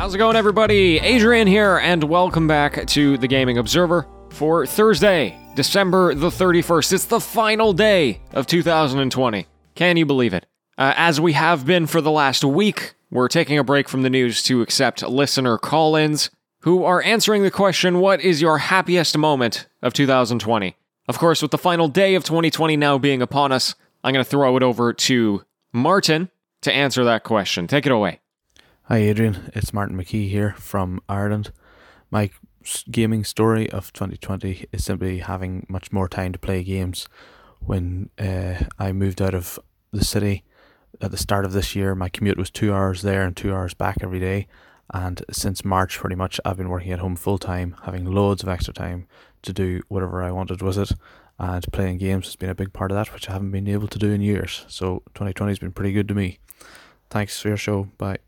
How's 0.00 0.14
it 0.14 0.18
going, 0.18 0.34
everybody? 0.34 0.96
Adrian 0.98 1.46
here, 1.46 1.76
and 1.76 2.02
welcome 2.02 2.46
back 2.46 2.86
to 2.86 3.18
the 3.18 3.28
Gaming 3.28 3.58
Observer 3.58 4.06
for 4.30 4.64
Thursday, 4.64 5.38
December 5.54 6.14
the 6.14 6.30
31st. 6.30 6.94
It's 6.94 7.04
the 7.04 7.20
final 7.20 7.74
day 7.74 8.22
of 8.32 8.46
2020. 8.46 9.46
Can 9.74 9.98
you 9.98 10.06
believe 10.06 10.32
it? 10.32 10.46
Uh, 10.78 10.94
as 10.96 11.20
we 11.20 11.34
have 11.34 11.66
been 11.66 11.86
for 11.86 12.00
the 12.00 12.10
last 12.10 12.42
week, 12.42 12.94
we're 13.10 13.28
taking 13.28 13.58
a 13.58 13.62
break 13.62 13.90
from 13.90 14.00
the 14.00 14.08
news 14.08 14.42
to 14.44 14.62
accept 14.62 15.02
listener 15.02 15.58
call 15.58 15.94
ins 15.94 16.30
who 16.60 16.82
are 16.82 17.02
answering 17.02 17.42
the 17.42 17.50
question 17.50 17.98
What 17.98 18.22
is 18.22 18.40
your 18.40 18.56
happiest 18.56 19.18
moment 19.18 19.66
of 19.82 19.92
2020? 19.92 20.76
Of 21.08 21.18
course, 21.18 21.42
with 21.42 21.50
the 21.50 21.58
final 21.58 21.88
day 21.88 22.14
of 22.14 22.24
2020 22.24 22.74
now 22.74 22.96
being 22.96 23.20
upon 23.20 23.52
us, 23.52 23.74
I'm 24.02 24.14
going 24.14 24.24
to 24.24 24.30
throw 24.30 24.56
it 24.56 24.62
over 24.62 24.94
to 24.94 25.44
Martin 25.74 26.30
to 26.62 26.72
answer 26.72 27.04
that 27.04 27.22
question. 27.22 27.66
Take 27.66 27.84
it 27.84 27.92
away. 27.92 28.19
Hi, 28.92 28.96
Adrian. 28.96 29.52
It's 29.54 29.72
Martin 29.72 29.96
McKee 29.96 30.28
here 30.28 30.56
from 30.58 31.00
Ireland. 31.08 31.52
My 32.10 32.30
gaming 32.90 33.22
story 33.22 33.70
of 33.70 33.92
2020 33.92 34.66
is 34.72 34.84
simply 34.84 35.20
having 35.20 35.64
much 35.68 35.92
more 35.92 36.08
time 36.08 36.32
to 36.32 36.40
play 36.40 36.64
games. 36.64 37.06
When 37.60 38.10
uh, 38.18 38.64
I 38.80 38.90
moved 38.90 39.22
out 39.22 39.32
of 39.32 39.60
the 39.92 40.04
city 40.04 40.42
at 41.00 41.12
the 41.12 41.16
start 41.16 41.44
of 41.44 41.52
this 41.52 41.76
year, 41.76 41.94
my 41.94 42.08
commute 42.08 42.36
was 42.36 42.50
two 42.50 42.74
hours 42.74 43.02
there 43.02 43.22
and 43.22 43.36
two 43.36 43.54
hours 43.54 43.74
back 43.74 43.98
every 44.02 44.18
day. 44.18 44.48
And 44.92 45.22
since 45.30 45.64
March, 45.64 45.96
pretty 45.96 46.16
much, 46.16 46.40
I've 46.44 46.56
been 46.56 46.68
working 46.68 46.90
at 46.90 46.98
home 46.98 47.14
full 47.14 47.38
time, 47.38 47.76
having 47.84 48.06
loads 48.06 48.42
of 48.42 48.48
extra 48.48 48.74
time 48.74 49.06
to 49.42 49.52
do 49.52 49.82
whatever 49.86 50.20
I 50.20 50.32
wanted 50.32 50.62
with 50.62 50.78
it. 50.78 50.90
And 51.38 51.64
playing 51.72 51.98
games 51.98 52.26
has 52.26 52.34
been 52.34 52.50
a 52.50 52.56
big 52.56 52.72
part 52.72 52.90
of 52.90 52.96
that, 52.96 53.14
which 53.14 53.28
I 53.28 53.34
haven't 53.34 53.52
been 53.52 53.68
able 53.68 53.86
to 53.86 54.00
do 54.00 54.10
in 54.10 54.20
years. 54.20 54.64
So 54.66 55.04
2020 55.14 55.48
has 55.52 55.60
been 55.60 55.70
pretty 55.70 55.92
good 55.92 56.08
to 56.08 56.14
me. 56.14 56.40
Thanks 57.08 57.40
for 57.40 57.46
your 57.46 57.56
show. 57.56 57.84
Bye. 57.96 58.18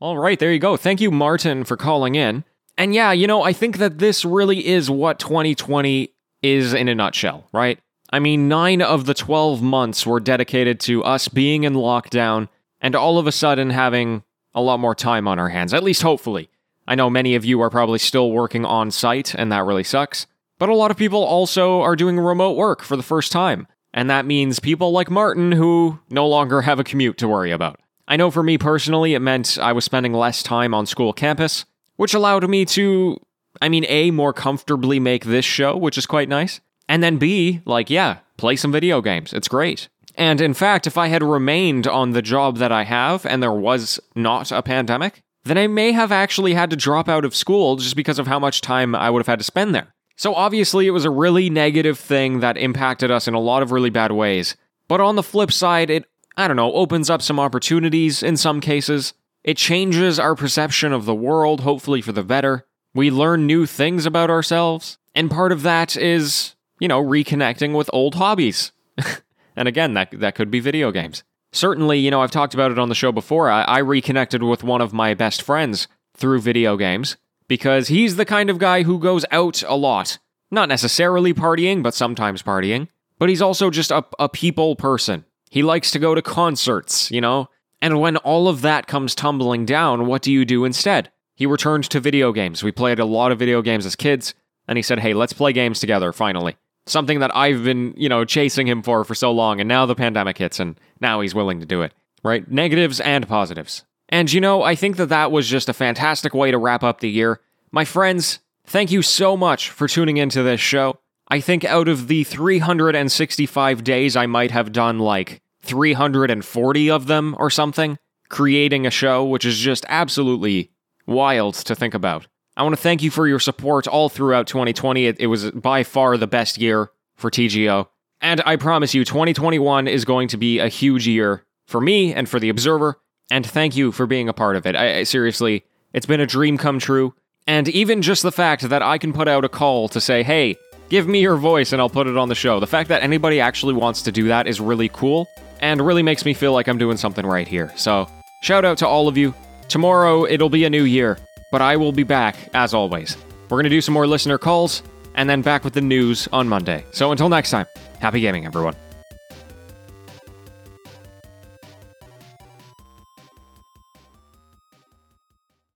All 0.00 0.16
right, 0.16 0.38
there 0.38 0.52
you 0.52 0.58
go. 0.58 0.78
Thank 0.78 1.02
you, 1.02 1.10
Martin, 1.10 1.62
for 1.64 1.76
calling 1.76 2.14
in. 2.14 2.44
And 2.78 2.94
yeah, 2.94 3.12
you 3.12 3.26
know, 3.26 3.42
I 3.42 3.52
think 3.52 3.76
that 3.76 3.98
this 3.98 4.24
really 4.24 4.66
is 4.66 4.88
what 4.88 5.18
2020 5.18 6.10
is 6.42 6.72
in 6.72 6.88
a 6.88 6.94
nutshell, 6.94 7.46
right? 7.52 7.78
I 8.10 8.18
mean, 8.18 8.48
nine 8.48 8.80
of 8.80 9.04
the 9.04 9.12
12 9.12 9.60
months 9.60 10.06
were 10.06 10.18
dedicated 10.18 10.80
to 10.80 11.04
us 11.04 11.28
being 11.28 11.64
in 11.64 11.74
lockdown 11.74 12.48
and 12.80 12.96
all 12.96 13.18
of 13.18 13.26
a 13.26 13.32
sudden 13.32 13.68
having 13.68 14.22
a 14.54 14.62
lot 14.62 14.80
more 14.80 14.94
time 14.94 15.28
on 15.28 15.38
our 15.38 15.50
hands, 15.50 15.74
at 15.74 15.84
least 15.84 16.00
hopefully. 16.00 16.48
I 16.88 16.94
know 16.94 17.10
many 17.10 17.34
of 17.34 17.44
you 17.44 17.60
are 17.60 17.70
probably 17.70 17.98
still 17.98 18.32
working 18.32 18.64
on 18.64 18.90
site, 18.90 19.34
and 19.34 19.52
that 19.52 19.64
really 19.64 19.84
sucks. 19.84 20.26
But 20.58 20.70
a 20.70 20.74
lot 20.74 20.90
of 20.90 20.96
people 20.96 21.22
also 21.22 21.82
are 21.82 21.94
doing 21.94 22.18
remote 22.18 22.56
work 22.56 22.82
for 22.82 22.96
the 22.96 23.02
first 23.02 23.30
time. 23.30 23.66
And 23.92 24.08
that 24.08 24.24
means 24.24 24.60
people 24.60 24.92
like 24.92 25.10
Martin 25.10 25.52
who 25.52 26.00
no 26.08 26.26
longer 26.26 26.62
have 26.62 26.80
a 26.80 26.84
commute 26.84 27.18
to 27.18 27.28
worry 27.28 27.50
about. 27.50 27.80
I 28.10 28.16
know 28.16 28.32
for 28.32 28.42
me 28.42 28.58
personally, 28.58 29.14
it 29.14 29.20
meant 29.20 29.56
I 29.56 29.72
was 29.72 29.84
spending 29.84 30.12
less 30.12 30.42
time 30.42 30.74
on 30.74 30.84
school 30.84 31.12
campus, 31.12 31.64
which 31.94 32.12
allowed 32.12 32.50
me 32.50 32.64
to, 32.64 33.16
I 33.62 33.68
mean, 33.68 33.86
A, 33.88 34.10
more 34.10 34.32
comfortably 34.32 34.98
make 34.98 35.24
this 35.24 35.44
show, 35.44 35.76
which 35.76 35.96
is 35.96 36.06
quite 36.06 36.28
nice. 36.28 36.60
And 36.88 37.04
then 37.04 37.18
B, 37.18 37.60
like, 37.64 37.88
yeah, 37.88 38.18
play 38.36 38.56
some 38.56 38.72
video 38.72 39.00
games. 39.00 39.32
It's 39.32 39.46
great. 39.46 39.88
And 40.16 40.40
in 40.40 40.54
fact, 40.54 40.88
if 40.88 40.98
I 40.98 41.06
had 41.06 41.22
remained 41.22 41.86
on 41.86 42.10
the 42.10 42.20
job 42.20 42.56
that 42.56 42.72
I 42.72 42.82
have 42.82 43.24
and 43.24 43.40
there 43.40 43.52
was 43.52 44.00
not 44.16 44.50
a 44.50 44.60
pandemic, 44.60 45.22
then 45.44 45.56
I 45.56 45.68
may 45.68 45.92
have 45.92 46.10
actually 46.10 46.54
had 46.54 46.70
to 46.70 46.76
drop 46.76 47.08
out 47.08 47.24
of 47.24 47.36
school 47.36 47.76
just 47.76 47.94
because 47.94 48.18
of 48.18 48.26
how 48.26 48.40
much 48.40 48.60
time 48.60 48.96
I 48.96 49.08
would 49.08 49.20
have 49.20 49.28
had 49.28 49.38
to 49.38 49.44
spend 49.44 49.72
there. 49.72 49.94
So 50.16 50.34
obviously, 50.34 50.88
it 50.88 50.90
was 50.90 51.04
a 51.04 51.10
really 51.10 51.48
negative 51.48 51.96
thing 51.96 52.40
that 52.40 52.58
impacted 52.58 53.12
us 53.12 53.28
in 53.28 53.34
a 53.34 53.40
lot 53.40 53.62
of 53.62 53.70
really 53.70 53.88
bad 53.88 54.10
ways. 54.10 54.56
But 54.88 55.00
on 55.00 55.14
the 55.14 55.22
flip 55.22 55.52
side, 55.52 55.88
it, 55.90 56.06
I 56.36 56.48
don't 56.48 56.56
know, 56.56 56.72
opens 56.72 57.10
up 57.10 57.22
some 57.22 57.40
opportunities 57.40 58.22
in 58.22 58.36
some 58.36 58.60
cases. 58.60 59.14
It 59.42 59.56
changes 59.56 60.18
our 60.18 60.34
perception 60.34 60.92
of 60.92 61.04
the 61.04 61.14
world, 61.14 61.60
hopefully 61.60 62.02
for 62.02 62.12
the 62.12 62.22
better. 62.22 62.66
We 62.94 63.10
learn 63.10 63.46
new 63.46 63.66
things 63.66 64.06
about 64.06 64.30
ourselves. 64.30 64.98
And 65.14 65.30
part 65.30 65.52
of 65.52 65.62
that 65.62 65.96
is, 65.96 66.54
you 66.78 66.88
know, 66.88 67.02
reconnecting 67.02 67.76
with 67.76 67.90
old 67.92 68.16
hobbies. 68.16 68.72
and 69.56 69.68
again, 69.68 69.94
that, 69.94 70.10
that 70.18 70.34
could 70.34 70.50
be 70.50 70.60
video 70.60 70.90
games. 70.90 71.24
Certainly, 71.52 71.98
you 71.98 72.10
know, 72.10 72.22
I've 72.22 72.30
talked 72.30 72.54
about 72.54 72.70
it 72.70 72.78
on 72.78 72.88
the 72.88 72.94
show 72.94 73.12
before. 73.12 73.50
I, 73.50 73.62
I 73.62 73.78
reconnected 73.78 74.42
with 74.42 74.62
one 74.62 74.80
of 74.80 74.92
my 74.92 75.14
best 75.14 75.42
friends 75.42 75.88
through 76.16 76.40
video 76.40 76.76
games 76.76 77.16
because 77.48 77.88
he's 77.88 78.16
the 78.16 78.24
kind 78.24 78.50
of 78.50 78.58
guy 78.58 78.84
who 78.84 78.98
goes 78.98 79.24
out 79.32 79.62
a 79.66 79.74
lot. 79.74 80.18
Not 80.50 80.68
necessarily 80.68 81.34
partying, 81.34 81.82
but 81.82 81.94
sometimes 81.94 82.42
partying. 82.42 82.88
But 83.18 83.28
he's 83.28 83.42
also 83.42 83.70
just 83.70 83.90
a, 83.90 84.04
a 84.18 84.28
people 84.28 84.76
person. 84.76 85.24
He 85.50 85.62
likes 85.62 85.90
to 85.90 85.98
go 85.98 86.14
to 86.14 86.22
concerts, 86.22 87.10
you 87.10 87.20
know? 87.20 87.50
And 87.82 88.00
when 88.00 88.16
all 88.18 88.48
of 88.48 88.62
that 88.62 88.86
comes 88.86 89.14
tumbling 89.14 89.66
down, 89.66 90.06
what 90.06 90.22
do 90.22 90.32
you 90.32 90.44
do 90.44 90.64
instead? 90.64 91.10
He 91.34 91.44
returned 91.44 91.84
to 91.90 92.00
video 92.00 92.32
games. 92.32 92.62
We 92.62 92.72
played 92.72 92.98
a 92.98 93.04
lot 93.04 93.32
of 93.32 93.38
video 93.38 93.60
games 93.60 93.84
as 93.84 93.96
kids, 93.96 94.34
and 94.68 94.78
he 94.78 94.82
said, 94.82 95.00
hey, 95.00 95.12
let's 95.12 95.32
play 95.32 95.52
games 95.52 95.80
together, 95.80 96.12
finally. 96.12 96.56
Something 96.86 97.18
that 97.18 97.34
I've 97.34 97.64
been, 97.64 97.94
you 97.96 98.08
know, 98.08 98.24
chasing 98.24 98.68
him 98.68 98.82
for 98.82 99.04
for 99.04 99.14
so 99.14 99.32
long, 99.32 99.60
and 99.60 99.68
now 99.68 99.86
the 99.86 99.94
pandemic 99.94 100.38
hits, 100.38 100.60
and 100.60 100.78
now 101.00 101.20
he's 101.20 101.34
willing 101.34 101.60
to 101.60 101.66
do 101.66 101.82
it. 101.82 101.92
Right? 102.22 102.48
Negatives 102.50 103.00
and 103.00 103.26
positives. 103.26 103.84
And 104.08 104.30
you 104.32 104.40
know, 104.40 104.62
I 104.62 104.74
think 104.74 104.96
that 104.96 105.08
that 105.08 105.32
was 105.32 105.48
just 105.48 105.68
a 105.68 105.72
fantastic 105.72 106.34
way 106.34 106.50
to 106.50 106.58
wrap 106.58 106.84
up 106.84 107.00
the 107.00 107.10
year. 107.10 107.40
My 107.72 107.84
friends, 107.84 108.40
thank 108.66 108.90
you 108.90 109.02
so 109.02 109.36
much 109.36 109.70
for 109.70 109.88
tuning 109.88 110.18
into 110.18 110.42
this 110.42 110.60
show. 110.60 110.98
I 111.30 111.40
think 111.40 111.64
out 111.64 111.86
of 111.86 112.08
the 112.08 112.24
365 112.24 113.84
days, 113.84 114.16
I 114.16 114.26
might 114.26 114.50
have 114.50 114.72
done 114.72 114.98
like 114.98 115.40
340 115.62 116.90
of 116.90 117.06
them 117.06 117.36
or 117.38 117.50
something, 117.50 117.98
creating 118.28 118.84
a 118.84 118.90
show, 118.90 119.24
which 119.24 119.44
is 119.44 119.58
just 119.58 119.86
absolutely 119.88 120.72
wild 121.06 121.54
to 121.54 121.76
think 121.76 121.94
about. 121.94 122.26
I 122.56 122.64
want 122.64 122.74
to 122.74 122.82
thank 122.82 123.02
you 123.02 123.12
for 123.12 123.28
your 123.28 123.38
support 123.38 123.86
all 123.86 124.08
throughout 124.08 124.48
2020. 124.48 125.06
It, 125.06 125.20
it 125.20 125.26
was 125.28 125.52
by 125.52 125.84
far 125.84 126.16
the 126.16 126.26
best 126.26 126.58
year 126.58 126.90
for 127.14 127.30
TGO. 127.30 127.86
And 128.20 128.42
I 128.44 128.56
promise 128.56 128.92
you, 128.92 129.04
2021 129.04 129.86
is 129.86 130.04
going 130.04 130.28
to 130.28 130.36
be 130.36 130.58
a 130.58 130.68
huge 130.68 131.06
year 131.06 131.44
for 131.66 131.80
me 131.80 132.12
and 132.12 132.28
for 132.28 132.40
the 132.40 132.48
Observer. 132.48 133.00
And 133.30 133.46
thank 133.46 133.76
you 133.76 133.92
for 133.92 134.06
being 134.06 134.28
a 134.28 134.34
part 134.34 134.56
of 134.56 134.66
it. 134.66 134.74
I, 134.74 134.98
I, 134.98 135.02
seriously, 135.04 135.64
it's 135.92 136.06
been 136.06 136.20
a 136.20 136.26
dream 136.26 136.58
come 136.58 136.80
true. 136.80 137.14
And 137.46 137.68
even 137.68 138.02
just 138.02 138.22
the 138.22 138.32
fact 138.32 138.68
that 138.68 138.82
I 138.82 138.98
can 138.98 139.12
put 139.12 139.28
out 139.28 139.44
a 139.44 139.48
call 139.48 139.88
to 139.88 140.00
say, 140.00 140.22
hey, 140.22 140.56
give 140.90 141.08
me 141.08 141.20
your 141.20 141.36
voice 141.36 141.72
and 141.72 141.80
I'll 141.80 141.88
put 141.88 142.06
it 142.06 142.18
on 142.18 142.28
the 142.28 142.34
show. 142.34 142.60
The 142.60 142.66
fact 142.66 142.90
that 142.90 143.02
anybody 143.02 143.40
actually 143.40 143.74
wants 143.74 144.02
to 144.02 144.12
do 144.12 144.28
that 144.28 144.46
is 144.46 144.60
really 144.60 144.90
cool 144.90 145.30
and 145.60 145.80
really 145.80 146.02
makes 146.02 146.24
me 146.24 146.34
feel 146.34 146.52
like 146.52 146.68
I'm 146.68 146.78
doing 146.78 146.98
something 146.98 147.24
right 147.24 147.48
here. 147.48 147.72
So, 147.76 148.06
shout 148.42 148.64
out 148.66 148.78
to 148.78 148.86
all 148.86 149.08
of 149.08 149.16
you. 149.16 149.32
Tomorrow, 149.68 150.26
it'll 150.26 150.50
be 150.50 150.64
a 150.64 150.70
new 150.70 150.84
year, 150.84 151.16
but 151.50 151.62
I 151.62 151.76
will 151.76 151.92
be 151.92 152.02
back 152.02 152.36
as 152.52 152.74
always. 152.74 153.16
We're 153.44 153.56
going 153.56 153.64
to 153.64 153.70
do 153.70 153.80
some 153.80 153.94
more 153.94 154.06
listener 154.06 154.36
calls 154.36 154.82
and 155.14 155.28
then 155.30 155.42
back 155.42 155.64
with 155.64 155.74
the 155.74 155.80
news 155.80 156.28
on 156.32 156.48
Monday. 156.48 156.84
So, 156.92 157.12
until 157.12 157.28
next 157.28 157.50
time, 157.50 157.66
happy 158.00 158.20
gaming, 158.20 158.44
everyone. 158.44 158.74